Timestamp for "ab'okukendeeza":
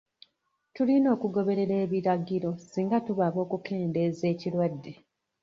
3.29-4.23